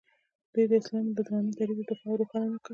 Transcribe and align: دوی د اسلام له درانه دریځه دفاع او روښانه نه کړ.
دوی 0.53 0.65
د 0.69 0.73
اسلام 0.81 1.05
له 1.15 1.21
درانه 1.27 1.51
دریځه 1.57 1.83
دفاع 1.89 2.09
او 2.11 2.19
روښانه 2.19 2.47
نه 2.53 2.59
کړ. 2.63 2.69